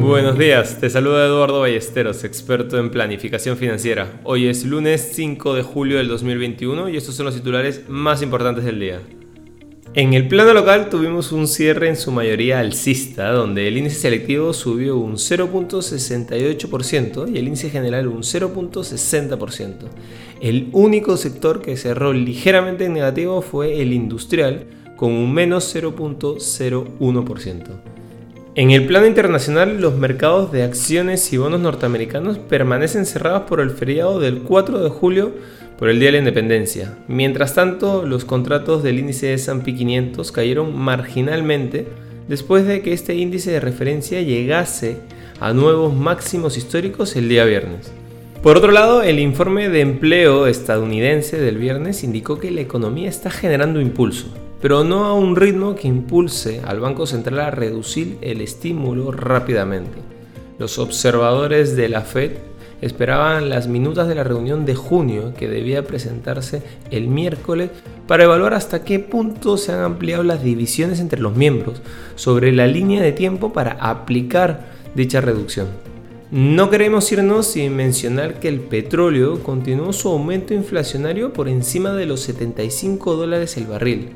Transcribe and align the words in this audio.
buenos 0.00 0.38
días, 0.38 0.80
te 0.80 0.88
saluda 0.88 1.26
Eduardo 1.26 1.60
Ballesteros, 1.60 2.24
experto 2.24 2.78
en 2.78 2.90
planificación 2.90 3.56
financiera. 3.56 4.20
Hoy 4.24 4.46
es 4.46 4.64
lunes 4.64 5.10
5 5.12 5.54
de 5.54 5.62
julio 5.62 5.98
del 5.98 6.08
2021 6.08 6.88
y 6.88 6.96
estos 6.96 7.14
son 7.14 7.26
los 7.26 7.34
titulares 7.34 7.88
más 7.88 8.22
importantes 8.22 8.64
del 8.64 8.80
día. 8.80 9.00
En 9.92 10.14
el 10.14 10.28
plano 10.28 10.54
local 10.54 10.88
tuvimos 10.88 11.32
un 11.32 11.46
cierre 11.46 11.88
en 11.88 11.96
su 11.96 12.12
mayoría 12.12 12.60
alcista, 12.60 13.32
donde 13.32 13.68
el 13.68 13.76
índice 13.76 13.96
selectivo 13.96 14.52
subió 14.52 14.96
un 14.96 15.14
0.68% 15.14 17.34
y 17.34 17.38
el 17.38 17.48
índice 17.48 17.70
general 17.70 18.06
un 18.06 18.22
0.60%. 18.22 19.74
El 20.40 20.68
único 20.72 21.16
sector 21.16 21.60
que 21.60 21.76
cerró 21.76 22.12
ligeramente 22.12 22.86
en 22.86 22.94
negativo 22.94 23.42
fue 23.42 23.82
el 23.82 23.92
industrial, 23.92 24.66
con 24.96 25.12
un 25.12 25.34
menos 25.34 25.74
0.01%. 25.74 27.99
En 28.56 28.72
el 28.72 28.84
plano 28.84 29.06
internacional, 29.06 29.80
los 29.80 29.94
mercados 29.94 30.50
de 30.50 30.64
acciones 30.64 31.32
y 31.32 31.36
bonos 31.36 31.60
norteamericanos 31.60 32.38
permanecen 32.38 33.06
cerrados 33.06 33.42
por 33.42 33.60
el 33.60 33.70
feriado 33.70 34.18
del 34.18 34.40
4 34.42 34.82
de 34.82 34.90
julio 34.90 35.32
por 35.78 35.88
el 35.88 36.00
Día 36.00 36.08
de 36.08 36.12
la 36.12 36.18
Independencia. 36.18 36.98
Mientras 37.06 37.54
tanto, 37.54 38.04
los 38.04 38.24
contratos 38.24 38.82
del 38.82 38.98
índice 38.98 39.34
S&P 39.34 39.72
500 39.76 40.32
cayeron 40.32 40.76
marginalmente 40.76 41.86
después 42.26 42.66
de 42.66 42.82
que 42.82 42.92
este 42.92 43.14
índice 43.14 43.52
de 43.52 43.60
referencia 43.60 44.20
llegase 44.20 44.96
a 45.38 45.52
nuevos 45.52 45.94
máximos 45.94 46.56
históricos 46.56 47.14
el 47.14 47.28
día 47.28 47.44
viernes. 47.44 47.92
Por 48.42 48.56
otro 48.56 48.72
lado, 48.72 49.02
el 49.02 49.20
informe 49.20 49.68
de 49.68 49.80
empleo 49.80 50.48
estadounidense 50.48 51.40
del 51.40 51.56
viernes 51.56 52.02
indicó 52.02 52.40
que 52.40 52.50
la 52.50 52.62
economía 52.62 53.08
está 53.08 53.30
generando 53.30 53.80
impulso 53.80 54.26
pero 54.60 54.84
no 54.84 55.06
a 55.06 55.14
un 55.14 55.36
ritmo 55.36 55.74
que 55.74 55.88
impulse 55.88 56.60
al 56.66 56.80
Banco 56.80 57.06
Central 57.06 57.40
a 57.40 57.50
reducir 57.50 58.18
el 58.20 58.40
estímulo 58.40 59.10
rápidamente. 59.10 59.98
Los 60.58 60.78
observadores 60.78 61.76
de 61.76 61.88
la 61.88 62.02
Fed 62.02 62.32
esperaban 62.82 63.48
las 63.48 63.68
minutas 63.68 64.08
de 64.08 64.14
la 64.14 64.24
reunión 64.24 64.64
de 64.64 64.74
junio 64.74 65.32
que 65.36 65.48
debía 65.48 65.84
presentarse 65.84 66.62
el 66.90 67.08
miércoles 67.08 67.70
para 68.06 68.24
evaluar 68.24 68.54
hasta 68.54 68.84
qué 68.84 68.98
punto 68.98 69.56
se 69.56 69.72
han 69.72 69.80
ampliado 69.80 70.22
las 70.22 70.42
divisiones 70.42 71.00
entre 71.00 71.20
los 71.20 71.36
miembros 71.36 71.80
sobre 72.14 72.52
la 72.52 72.66
línea 72.66 73.02
de 73.02 73.12
tiempo 73.12 73.52
para 73.52 73.72
aplicar 73.72 74.68
dicha 74.94 75.20
reducción. 75.20 75.68
No 76.30 76.70
queremos 76.70 77.10
irnos 77.10 77.46
sin 77.46 77.74
mencionar 77.74 78.38
que 78.38 78.48
el 78.48 78.60
petróleo 78.60 79.42
continuó 79.42 79.92
su 79.92 80.08
aumento 80.08 80.54
inflacionario 80.54 81.32
por 81.32 81.48
encima 81.48 81.92
de 81.92 82.06
los 82.06 82.20
75 82.20 83.16
dólares 83.16 83.56
el 83.56 83.66
barril 83.66 84.10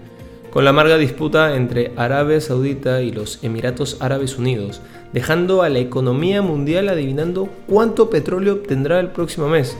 con 0.54 0.62
la 0.62 0.70
amarga 0.70 0.98
disputa 0.98 1.56
entre 1.56 1.90
Arabia 1.96 2.40
Saudita 2.40 3.02
y 3.02 3.10
los 3.10 3.42
Emiratos 3.42 3.96
Árabes 3.98 4.38
Unidos, 4.38 4.80
dejando 5.12 5.62
a 5.62 5.68
la 5.68 5.80
economía 5.80 6.42
mundial 6.42 6.88
adivinando 6.88 7.48
cuánto 7.66 8.08
petróleo 8.08 8.52
obtendrá 8.52 9.00
el 9.00 9.08
próximo 9.08 9.48
mes. 9.48 9.76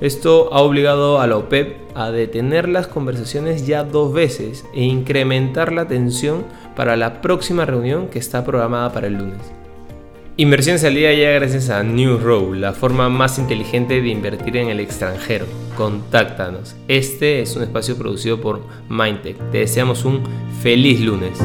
Esto 0.00 0.48
ha 0.54 0.62
obligado 0.62 1.20
a 1.20 1.26
la 1.26 1.36
OPEP 1.36 1.76
a 1.94 2.10
detener 2.10 2.70
las 2.70 2.86
conversaciones 2.86 3.66
ya 3.66 3.84
dos 3.84 4.14
veces 4.14 4.64
e 4.72 4.82
incrementar 4.82 5.74
la 5.74 5.88
tensión 5.88 6.46
para 6.74 6.96
la 6.96 7.20
próxima 7.20 7.66
reunión 7.66 8.08
que 8.08 8.18
está 8.18 8.46
programada 8.46 8.94
para 8.94 9.08
el 9.08 9.18
lunes. 9.18 9.52
Inversiones 10.38 10.84
al 10.84 10.94
día 10.94 11.12
ya 11.12 11.32
gracias 11.32 11.68
a 11.68 11.82
New 11.82 12.16
Row, 12.16 12.54
la 12.54 12.72
forma 12.72 13.10
más 13.10 13.38
inteligente 13.38 14.00
de 14.00 14.08
invertir 14.08 14.56
en 14.56 14.68
el 14.68 14.80
extranjero. 14.80 15.44
Contáctanos. 15.76 16.76
Este 16.88 17.42
es 17.42 17.56
un 17.56 17.62
espacio 17.62 17.96
producido 17.96 18.40
por 18.40 18.62
Mindtech. 18.88 19.36
Te 19.50 19.58
deseamos 19.58 20.04
un 20.04 20.22
feliz 20.62 21.00
lunes. 21.00 21.38